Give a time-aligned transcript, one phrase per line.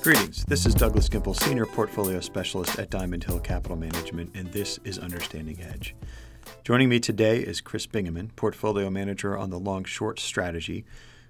[0.00, 0.44] Greetings.
[0.44, 4.98] This is Douglas Gimple, Senior Portfolio Specialist at Diamond Hill Capital Management, and this is
[4.98, 5.96] Understanding Edge.
[6.62, 10.84] Joining me today is Chris Bingaman, Portfolio Manager on the Long Short Strategy,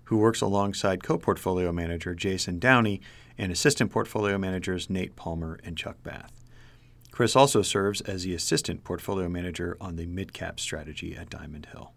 [0.05, 3.01] who works alongside co portfolio manager Jason Downey
[3.39, 6.45] and assistant portfolio managers Nate Palmer and Chuck Bath.
[7.11, 11.93] Chris also serves as the assistant portfolio manager on the midcap strategy at Diamond Hill.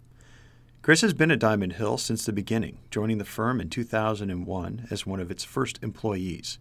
[0.83, 5.05] Chris has been at Diamond Hill since the beginning, joining the firm in 2001 as
[5.05, 6.59] one of its first employees.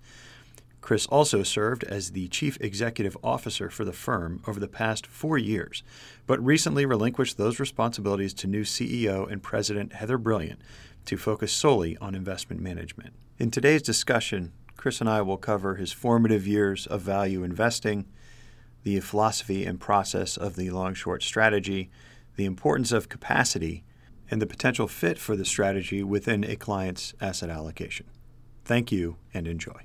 [0.80, 5.38] Chris also served as the chief executive officer for the firm over the past four
[5.38, 5.82] years,
[6.24, 10.60] but recently relinquished those responsibilities to new CEO and president Heather Brilliant
[11.06, 13.14] to focus solely on investment management.
[13.41, 18.06] In today's discussion, Chris and I will cover his formative years of value investing,
[18.84, 21.91] the philosophy and process of the long short strategy,
[22.36, 23.82] the importance of capacity,
[24.32, 28.06] and the potential fit for the strategy within a client's asset allocation.
[28.64, 29.83] Thank you and enjoy.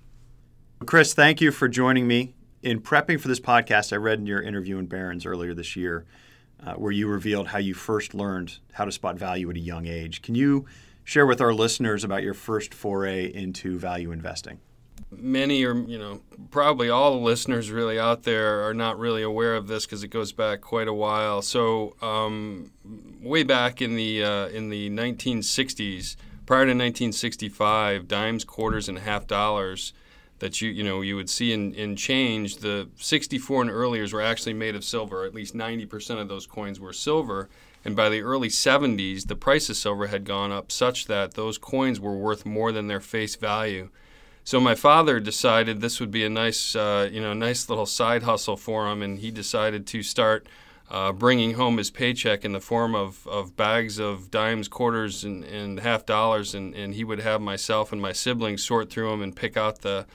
[0.86, 2.34] Chris, thank you for joining me.
[2.64, 6.06] In prepping for this podcast, I read in your interview in Barron's earlier this year
[6.66, 9.86] uh, where you revealed how you first learned how to spot value at a young
[9.86, 10.22] age.
[10.22, 10.66] Can you
[11.03, 14.62] share with our listeners about your first foray into value investing?
[15.12, 19.56] Many or you know probably all the listeners really out there are not really aware
[19.56, 21.42] of this because it goes back quite a while.
[21.42, 22.72] So um,
[23.22, 29.28] way back in the uh, in the 1960s, prior to 1965, dimes, quarters, and half
[29.28, 29.94] dollars
[30.40, 32.58] that you you know you would see in, in change.
[32.58, 35.25] The 64 and earliers were actually made of silver.
[35.25, 37.50] At least 90% of those coins were silver.
[37.86, 41.58] And by the early 70s, the price of silver had gone up such that those
[41.58, 43.90] coins were worth more than their face value.
[44.48, 48.23] So my father decided this would be a nice, uh, you know, nice little side
[48.23, 50.48] hustle for him, and he decided to start
[50.90, 55.44] uh, bringing home his paycheck in the form of, of bags of dimes, quarters, and,
[55.44, 59.22] and half dollars, and, and he would have myself and my siblings sort through them
[59.22, 60.06] and pick out the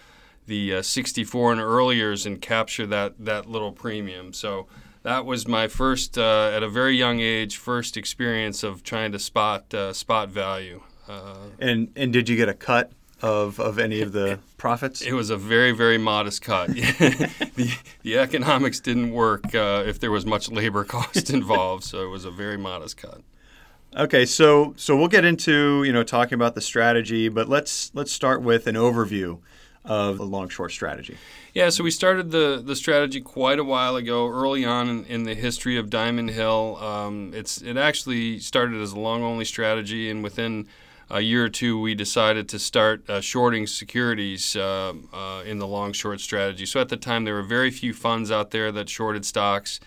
[0.46, 4.32] the uh, 64 and earliers and capture that that little premium.
[4.32, 4.66] So
[5.02, 9.18] that was my first, uh, at a very young age, first experience of trying to
[9.18, 10.80] spot uh, spot value.
[11.06, 15.00] Uh, and and did you get a cut of, of any of the profits?
[15.00, 16.68] It was a very, very modest cut.
[16.70, 22.08] the, the economics didn't work uh, if there was much labor cost involved, so it
[22.08, 23.22] was a very modest cut.
[23.94, 28.10] Okay, so so we'll get into you know talking about the strategy, but let's let's
[28.10, 29.38] start with an overview
[29.84, 31.18] of the long short strategy.
[31.52, 35.22] Yeah, so we started the the strategy quite a while ago, early on in, in
[35.24, 36.78] the history of Diamond Hill.
[36.80, 40.68] Um, it's it actually started as a long only strategy, and within
[41.10, 45.66] a year or two, we decided to start uh, shorting securities uh, uh, in the
[45.66, 46.66] long short strategy.
[46.66, 49.80] So at the time, there were very few funds out there that shorted stocks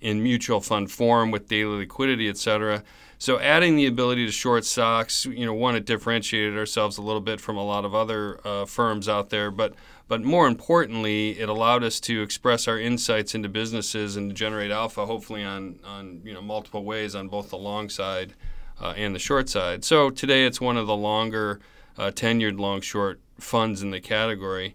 [0.00, 2.82] in mutual fund form with daily liquidity, et cetera.
[3.18, 7.20] So adding the ability to short stocks, you know, one, it differentiated ourselves a little
[7.20, 9.74] bit from a lot of other uh, firms out there, but
[10.08, 15.06] but more importantly, it allowed us to express our insights into businesses and generate alpha,
[15.06, 18.34] hopefully on on you know multiple ways on both the long side
[18.80, 19.84] uh, and the short side.
[19.84, 21.60] So today it's one of the longer
[21.98, 24.74] uh, tenured long short funds in the category.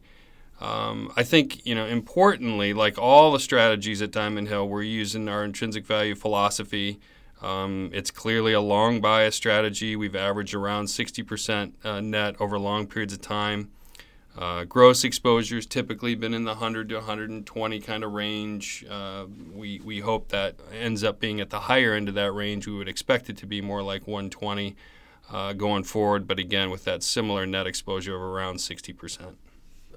[0.59, 5.29] Um, I think you know importantly, like all the strategies at Diamond Hill, we're using
[5.29, 6.99] our intrinsic value philosophy.
[7.41, 9.95] Um, it's clearly a long bias strategy.
[9.95, 13.69] We've averaged around 60% uh, net over long periods of time.
[14.37, 18.85] Uh, gross exposures typically been in the 100 to 120 kind of range.
[18.87, 22.67] Uh, we we hope that ends up being at the higher end of that range.
[22.67, 24.75] We would expect it to be more like 120
[25.31, 29.37] uh, going forward, but again with that similar net exposure of around 60 percent.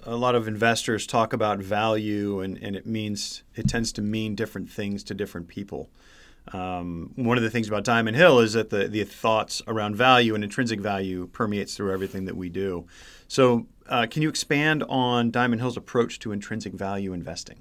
[0.04, 4.34] A lot of investors talk about value, and, and it means it tends to mean
[4.34, 5.90] different things to different people.
[6.52, 10.34] Um, one of the things about Diamond Hill is that the, the thoughts around value
[10.34, 12.86] and intrinsic value permeates through everything that we do.
[13.30, 17.58] So, uh, can you expand on Diamond Hill's approach to intrinsic value investing?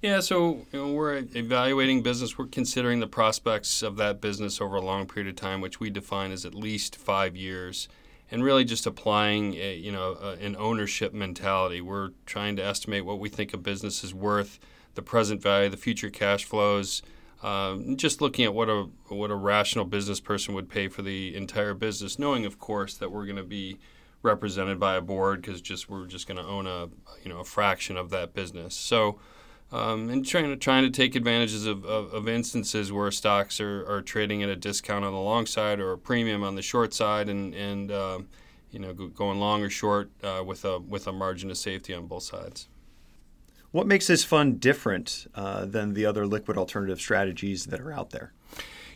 [0.00, 2.38] Yeah, so you know, we're evaluating business.
[2.38, 5.90] We're considering the prospects of that business over a long period of time, which we
[5.90, 7.88] define as at least five years,
[8.30, 11.80] and really just applying a, you know a, an ownership mentality.
[11.80, 14.60] We're trying to estimate what we think a business is worth,
[14.94, 17.02] the present value, the future cash flows.
[17.42, 21.34] Um, just looking at what a what a rational business person would pay for the
[21.34, 23.80] entire business, knowing of course that we're going to be
[24.22, 26.88] represented by a board because just we're just going to own a
[27.22, 28.74] you know a fraction of that business.
[28.74, 29.18] So.
[29.72, 33.88] Um, and trying to trying to take advantages of, of, of, instances where stocks are,
[33.88, 36.92] are trading at a discount on the long side or a premium on the short
[36.92, 38.18] side, and and uh,
[38.72, 42.08] you know going long or short uh, with a with a margin of safety on
[42.08, 42.66] both sides.
[43.70, 48.10] What makes this fund different uh, than the other liquid alternative strategies that are out
[48.10, 48.32] there?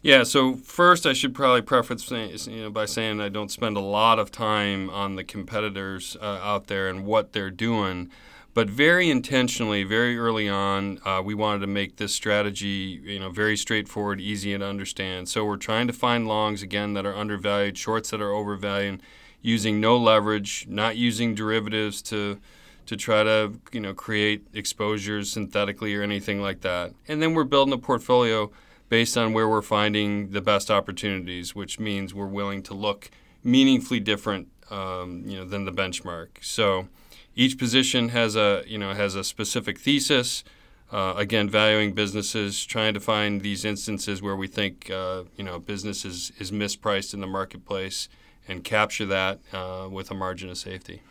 [0.04, 2.10] Yeah, so first I should probably preface
[2.46, 6.40] you know, by saying I don't spend a lot of time on the competitors uh,
[6.42, 8.10] out there and what they're doing.
[8.52, 13.30] But very intentionally, very early on, uh, we wanted to make this strategy, you know,
[13.30, 15.30] very straightforward, easy to understand.
[15.30, 19.00] So we're trying to find longs again that are undervalued, shorts that are overvalued,
[19.40, 22.38] using no leverage, not using derivatives to
[22.84, 26.92] to try to you know create exposures synthetically or anything like that.
[27.08, 28.52] And then we're building a portfolio
[28.88, 33.10] based on where we're finding the best opportunities, which means we're willing to look
[33.42, 36.28] meaningfully different, um, you know, than the benchmark.
[36.40, 36.88] So
[37.36, 40.44] each position has a you know has a specific thesis.
[40.92, 45.58] Uh, again, valuing businesses, trying to find these instances where we think uh, you know
[45.58, 48.08] business is, is mispriced in the marketplace,
[48.46, 51.02] and capture that uh, with a margin of safety.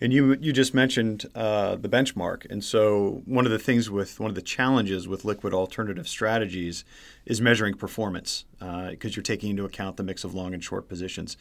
[0.00, 4.20] And you you just mentioned uh, the benchmark, and so one of the things with
[4.20, 6.84] one of the challenges with liquid alternative strategies
[7.24, 10.86] is measuring performance because uh, you're taking into account the mix of long and short
[10.86, 11.38] positions.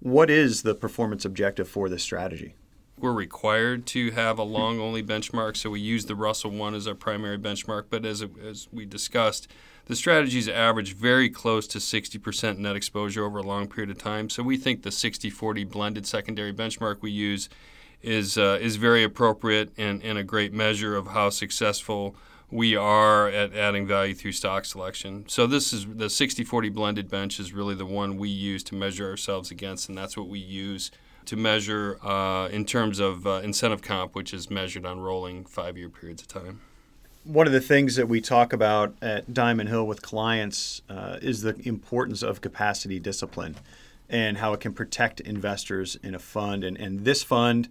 [0.00, 2.54] What is the performance objective for this strategy?
[2.98, 6.86] we're required to have a long only benchmark, so we use the Russell 1 as
[6.86, 7.86] our primary benchmark.
[7.90, 9.48] But as, as we discussed,
[9.86, 14.30] the strategies average very close to 60% net exposure over a long period of time.
[14.30, 17.48] So we think the 60 40 blended secondary benchmark we use
[18.04, 22.14] is, uh, is very appropriate and, and a great measure of how successful
[22.50, 25.24] we are at adding value through stock selection.
[25.26, 29.08] So this is the 60-40 blended bench is really the one we use to measure
[29.08, 30.90] ourselves against, and that's what we use
[31.26, 35.76] to measure uh, in terms of uh, incentive comp, which is measured on rolling five
[35.76, 36.60] year periods of time.
[37.24, 41.40] One of the things that we talk about at Diamond Hill with clients uh, is
[41.40, 43.56] the importance of capacity discipline
[44.10, 46.62] and how it can protect investors in a fund.
[46.62, 47.68] And, and this fund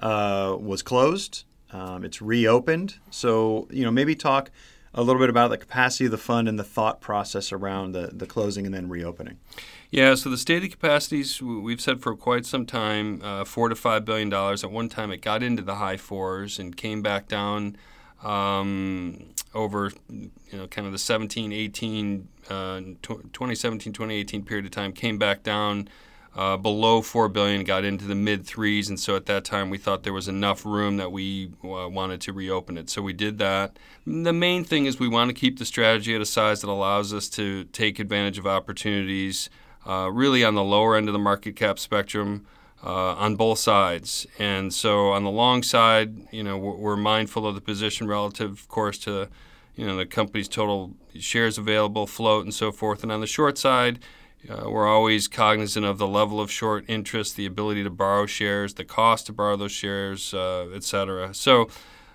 [0.00, 2.96] uh, was closed, um, it's reopened.
[3.10, 4.50] So, you know, maybe talk
[4.92, 8.10] a little bit about the capacity of the fund and the thought process around the,
[8.12, 9.38] the closing and then reopening.
[9.90, 14.04] Yeah, so the stated capacities we've said for quite some time, uh, four to five
[14.04, 14.64] billion dollars.
[14.64, 17.76] At one time, it got into the high fours and came back down
[18.22, 24.92] um, over, you know, kind of the 17, 18, uh, 2017, 2018 period of time.
[24.92, 25.88] Came back down
[26.36, 29.78] uh, below four billion, got into the mid threes, and so at that time we
[29.78, 32.88] thought there was enough room that we uh, wanted to reopen it.
[32.88, 33.78] So we did that.
[34.06, 37.12] The main thing is we want to keep the strategy at a size that allows
[37.12, 39.50] us to take advantage of opportunities,
[39.86, 42.46] uh, really on the lower end of the market cap spectrum.
[42.82, 44.26] Uh, on both sides.
[44.38, 48.52] And so on the long side, you know, we're, we're, mindful of the position relative,
[48.52, 49.28] of course, to
[49.76, 53.02] you know the company's total shares available, float, and so forth.
[53.02, 53.98] And on the short side,
[54.48, 58.74] uh, we're always cognizant of the level of short interest, the ability to borrow shares,
[58.74, 61.34] the cost to borrow those shares, uh, et cetera.
[61.34, 61.68] So,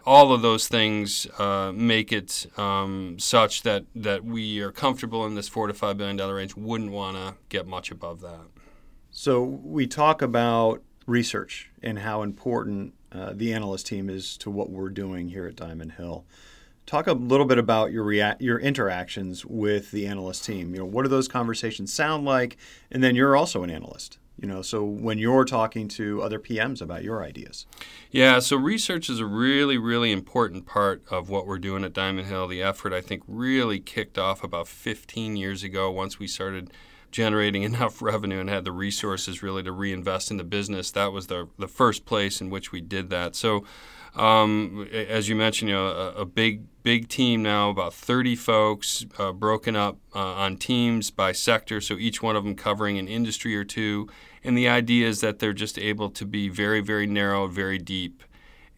[0.05, 5.33] all of those things uh, make it um, such that, that we are comfortable in
[5.33, 6.55] this four to five billion dollar range.
[6.55, 8.45] Wouldn't want to get much above that.
[9.09, 14.69] So we talk about research and how important uh, the analyst team is to what
[14.69, 16.25] we're doing here at Diamond Hill.
[16.85, 20.73] Talk a little bit about your rea- your interactions with the analyst team.
[20.73, 22.57] You know, what do those conversations sound like?
[22.91, 24.19] And then you're also an analyst.
[24.39, 27.65] You know, so when you're talking to other PMs about your ideas.
[28.11, 32.27] Yeah, so research is a really, really important part of what we're doing at Diamond
[32.27, 32.47] Hill.
[32.47, 36.71] The effort, I think, really kicked off about 15 years ago once we started
[37.11, 40.91] generating enough revenue and had the resources really to reinvest in the business.
[40.91, 43.35] That was the, the first place in which we did that.
[43.35, 43.63] So
[44.15, 49.05] um, as you mentioned, you know, a, a, big big team now, about 30 folks,
[49.17, 53.07] uh, broken up uh, on teams by sector, so each one of them covering an
[53.07, 54.07] industry or two.
[54.43, 58.23] And the idea is that they're just able to be very, very narrow, very deep.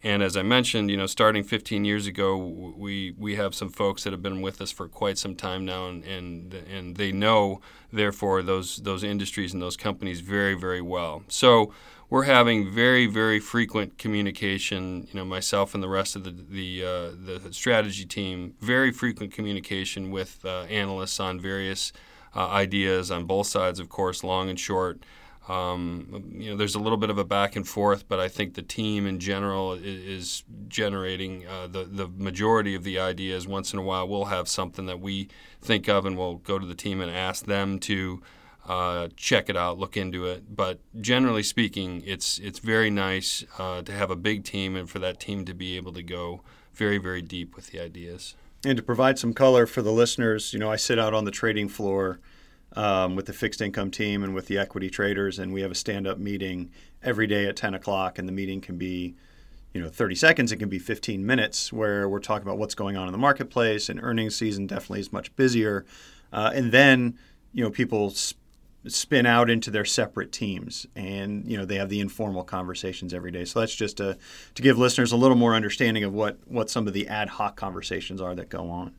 [0.02, 4.04] And as I mentioned, you know, starting 15 years ago, we we have some folks
[4.04, 7.60] that have been with us for quite some time now, and and, and they know,
[7.92, 11.24] therefore, those those industries and those companies very, very well.
[11.26, 11.72] So
[12.10, 15.08] we're having very very frequent communication.
[15.10, 19.32] You know, myself and the rest of the the uh, the strategy team, very frequent
[19.32, 21.92] communication with uh, analysts on various
[22.36, 25.02] uh, ideas on both sides, of course, long and short.
[25.48, 28.54] Um, you know, there's a little bit of a back and forth, but I think
[28.54, 33.48] the team in general is, is generating uh, the the majority of the ideas.
[33.48, 35.28] Once in a while, we'll have something that we
[35.62, 38.22] think of, and we'll go to the team and ask them to
[38.68, 40.54] uh, check it out, look into it.
[40.54, 44.98] But generally speaking, it's it's very nice uh, to have a big team and for
[44.98, 46.42] that team to be able to go
[46.74, 48.34] very very deep with the ideas.
[48.66, 51.30] And to provide some color for the listeners, you know, I sit out on the
[51.30, 52.18] trading floor
[52.76, 55.74] um, with the fixed income team and with the equity traders, and we have a
[55.74, 56.70] stand up meeting
[57.02, 59.14] every day at 10 o'clock, and the meeting can be
[59.74, 62.96] you know 30 seconds it can be 15 minutes where we're talking about what's going
[62.96, 65.84] on in the marketplace and earnings season definitely is much busier
[66.32, 67.18] uh, and then
[67.52, 68.40] you know people sp-
[68.86, 73.30] spin out into their separate teams, and you know they have the informal conversations every
[73.30, 73.44] day.
[73.44, 74.16] So that's just to
[74.54, 77.56] to give listeners a little more understanding of what what some of the ad hoc
[77.56, 78.94] conversations are that go on.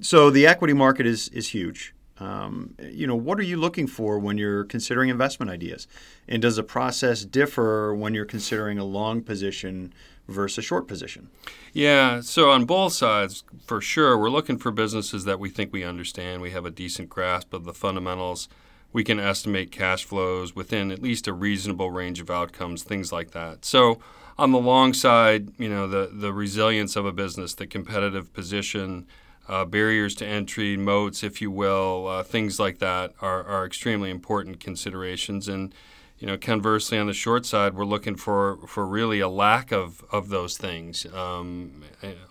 [0.00, 1.94] So the equity market is is huge.
[2.20, 5.86] Um, you know, what are you looking for when you're considering investment ideas?
[6.26, 9.92] And does the process differ when you're considering a long position
[10.26, 11.30] versus a short position?
[11.72, 15.84] Yeah, so on both sides, for sure, we're looking for businesses that we think we
[15.84, 16.42] understand.
[16.42, 18.48] We have a decent grasp of the fundamentals.
[18.92, 23.30] We can estimate cash flows within at least a reasonable range of outcomes, things like
[23.32, 23.64] that.
[23.64, 24.00] So
[24.38, 29.06] on the long side, you know, the, the resilience of a business, the competitive position,
[29.48, 34.10] uh, barriers to entry, moats, if you will, uh, things like that are, are extremely
[34.10, 35.48] important considerations.
[35.48, 35.74] And
[36.18, 40.04] you know, conversely, on the short side, we're looking for, for really a lack of,
[40.10, 41.84] of those things, um,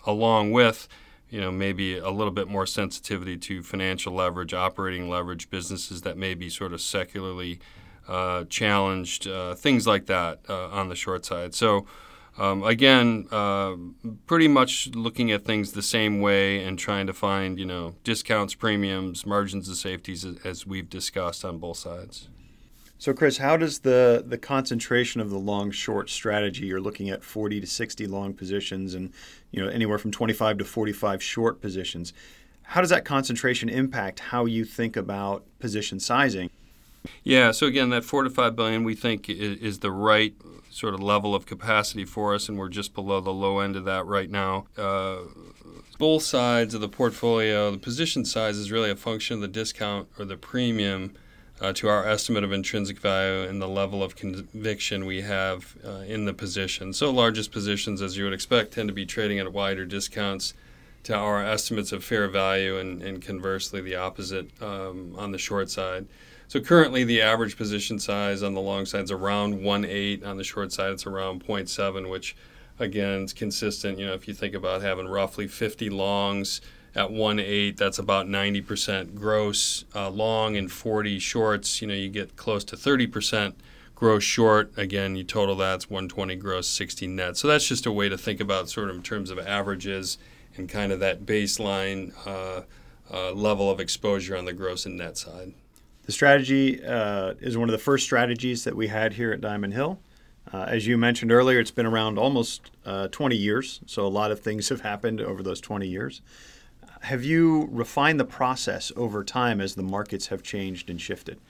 [0.06, 0.88] along with
[1.30, 6.16] you know maybe a little bit more sensitivity to financial leverage, operating leverage, businesses that
[6.16, 7.60] may be sort of secularly
[8.08, 11.54] uh, challenged, uh, things like that uh, on the short side.
[11.54, 11.86] So
[12.38, 13.74] um, again, uh,
[14.26, 18.54] pretty much looking at things the same way and trying to find, you know, discounts,
[18.54, 22.28] premiums, margins of safeties as, as we've discussed on both sides.
[23.00, 27.22] So, Chris, how does the, the concentration of the long short strategy, you're looking at
[27.22, 29.12] 40 to 60 long positions and
[29.52, 32.12] you know anywhere from 25 to 45 short positions,
[32.62, 36.50] how does that concentration impact how you think about position sizing?
[37.24, 40.34] Yeah, so again, that four to five billion we think is, is, the right
[40.70, 43.84] sort of level of capacity for us, and we're just below the low end of
[43.84, 44.66] that right now.
[44.76, 45.18] Uh,
[45.98, 50.08] both sides of the portfolio, the position size is really a function of the discount
[50.18, 51.12] or the premium
[51.60, 56.04] uh, to our estimate of intrinsic value and the level of conviction we have uh,
[56.06, 56.92] in the position.
[56.92, 60.54] So, largest positions, as you would expect, tend to be trading at wider discounts
[61.04, 65.70] to our estimates of fair value, and, and conversely, the opposite um, on the short
[65.70, 66.06] side.
[66.48, 70.26] So currently, the average position size on the long side is around 1.8.
[70.26, 72.34] On the short side, it's around 0.7, which
[72.78, 73.98] again is consistent.
[73.98, 76.62] You know, if you think about having roughly 50 longs
[76.94, 81.82] at 1.8, that's about 90% gross uh, long and 40 shorts.
[81.82, 83.52] You know, you get close to 30%
[83.94, 84.72] gross short.
[84.78, 87.36] Again, you total that's 120 gross, 60 net.
[87.36, 90.16] So that's just a way to think about sort of in terms of averages
[90.56, 92.62] and kind of that baseline uh,
[93.12, 95.52] uh, level of exposure on the gross and net side.
[96.08, 99.74] The strategy uh, is one of the first strategies that we had here at Diamond
[99.74, 99.98] Hill.
[100.50, 104.30] Uh, as you mentioned earlier, it's been around almost uh, 20 years, so a lot
[104.30, 106.22] of things have happened over those 20 years.
[107.02, 111.40] Have you refined the process over time as the markets have changed and shifted?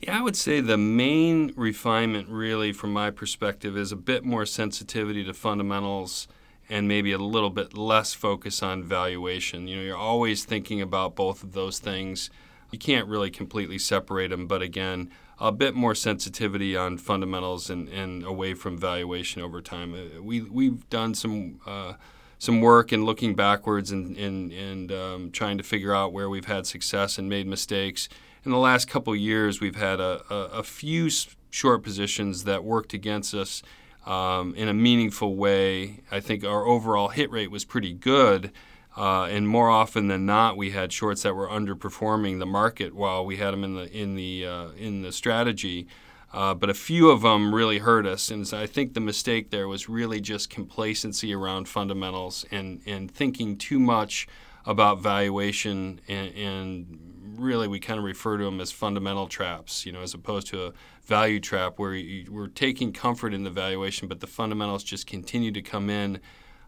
[0.00, 4.46] Yeah, I would say the main refinement, really, from my perspective, is a bit more
[4.46, 6.26] sensitivity to fundamentals
[6.70, 9.68] and maybe a little bit less focus on valuation.
[9.68, 12.30] You know, you're always thinking about both of those things
[12.76, 17.88] you can't really completely separate them, but again, a bit more sensitivity on fundamentals and,
[17.88, 19.94] and away from valuation over time.
[19.94, 21.94] Uh, we, we've done some uh,
[22.38, 26.44] some work in looking backwards and, and, and um, trying to figure out where we've
[26.44, 28.10] had success and made mistakes.
[28.44, 31.08] In the last couple years, we've had a, a, a, few
[31.48, 33.62] short positions that worked against us
[34.04, 36.02] um, in a meaningful way.
[36.10, 38.52] I think our overall hit rate was pretty good.
[38.96, 43.24] Uh, and more often than not, we had shorts that were underperforming the market while
[43.26, 45.86] we had them in the in the uh, in the strategy.
[46.32, 49.50] Uh, but a few of them really hurt us, and so I think the mistake
[49.50, 54.26] there was really just complacency around fundamentals and and thinking too much
[54.66, 59.92] about valuation, and, and really we kind of refer to them as fundamental traps, you
[59.92, 60.72] know, as opposed to a
[61.04, 65.52] value trap where you, we're taking comfort in the valuation, but the fundamentals just continue
[65.52, 66.18] to come in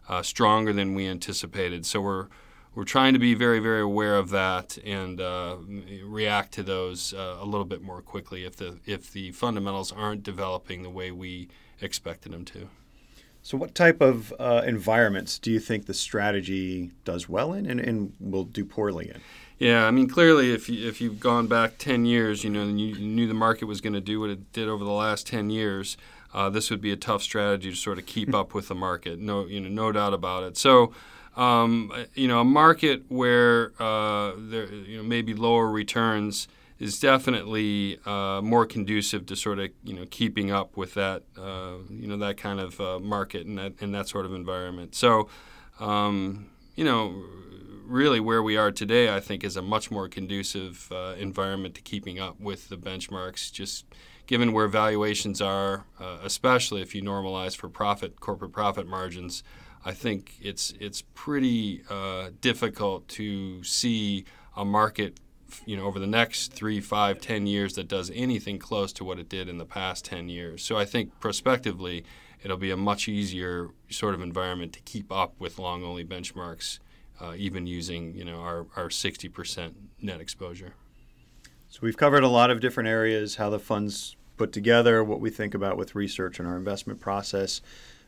[0.09, 1.85] uh, stronger than we anticipated.
[1.85, 2.27] So we're
[2.75, 5.57] we're trying to be very very aware of that and uh,
[6.03, 10.23] react to those uh, a little bit more quickly if the if the fundamentals aren't
[10.23, 11.49] developing the way we
[11.81, 12.69] expected them to.
[13.41, 17.79] So, what type of uh, environments do you think the strategy does well in and,
[17.79, 19.21] and will do poorly in?
[19.57, 22.79] Yeah, I mean, clearly, if you, if you've gone back ten years, you know, and
[22.79, 25.49] you knew the market was going to do what it did over the last ten
[25.49, 25.97] years
[26.33, 29.19] uh, this would be a tough strategy to sort of keep up with the market.
[29.19, 30.57] No, you know, no doubt about it.
[30.57, 30.93] So,
[31.35, 36.47] um, you know, a market where uh, there, you know, maybe lower returns
[36.79, 41.73] is definitely uh, more conducive to sort of you know keeping up with that uh,
[41.89, 44.95] you know that kind of uh, market and that and that sort of environment.
[44.95, 45.29] So,
[45.79, 47.23] um, you know,
[47.85, 51.81] really where we are today, I think, is a much more conducive uh, environment to
[51.81, 53.51] keeping up with the benchmarks.
[53.51, 53.85] Just
[54.29, 59.41] given where valuations are, uh, especially if you normalize for profit, corporate profit margins,
[59.83, 65.19] I think it's it's pretty uh, difficult to see a market
[65.65, 69.17] you know, over the next three, five, ten years that does anything close to what
[69.17, 70.63] it did in the past 10 years.
[70.63, 72.03] So I think prospectively,
[72.43, 76.77] it'll be a much easier sort of environment to keep up with long only benchmarks,
[77.19, 80.75] uh, even using, you know, our, our 60% net exposure.
[81.67, 85.29] So we've covered a lot of different areas, how the funds put together, what we
[85.29, 87.61] think about with research and our investment process.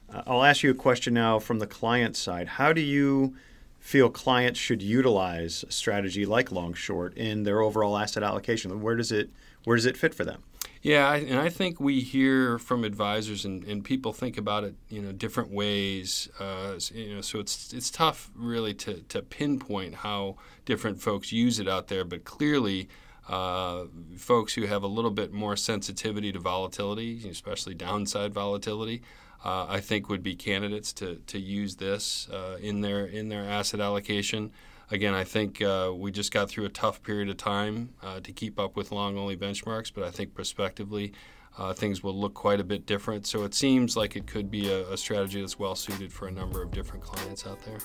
[0.10, 2.48] Uh, I'll ask you a question now from the client side.
[2.48, 3.36] How do you
[3.82, 8.82] feel clients should utilize a strategy like long short in their overall asset allocation?
[8.82, 9.30] Where does it
[9.66, 10.42] where does it fit for them?
[10.82, 14.74] Yeah, I, and I think we hear from advisors and, and people think about it,
[14.90, 16.28] you know, different ways.
[16.40, 21.60] Uh, you know, so it's it's tough really to, to pinpoint how different folks use
[21.60, 22.06] it out there.
[22.06, 22.88] But clearly,
[23.28, 23.86] uh,
[24.18, 29.02] folks who have a little bit more sensitivity to volatility, especially downside volatility,
[29.44, 33.44] uh, I think would be candidates to, to use this uh, in their in their
[33.44, 34.52] asset allocation.
[34.92, 38.32] Again, I think uh, we just got through a tough period of time uh, to
[38.34, 41.14] keep up with long only benchmarks, but I think prospectively
[41.58, 43.26] uh, things will look quite a bit different.
[43.26, 46.32] So it seems like it could be a, a strategy that's well suited for a
[46.32, 47.80] number of different clients out there.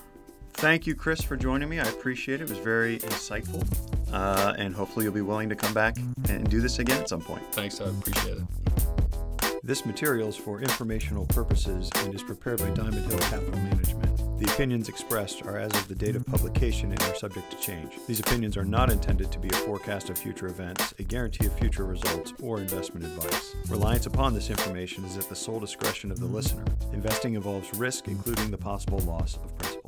[0.55, 1.79] Thank you, Chris, for joining me.
[1.79, 2.45] I appreciate it.
[2.45, 3.96] It was very insightful.
[4.13, 5.97] Uh, and hopefully, you'll be willing to come back
[6.29, 7.43] and do this again at some point.
[7.53, 8.45] Thanks, I appreciate it.
[9.67, 14.39] This material is for informational purposes and is prepared by Diamond Hill Capital Management.
[14.39, 17.95] The opinions expressed are as of the date of publication and are subject to change.
[18.07, 21.59] These opinions are not intended to be a forecast of future events, a guarantee of
[21.59, 23.57] future results, or investment advice.
[23.69, 26.65] Reliance upon this information is at the sole discretion of the listener.
[26.93, 29.86] Investing involves risk, including the possible loss of principal.